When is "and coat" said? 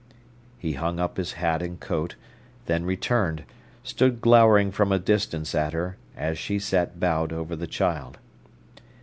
1.61-2.15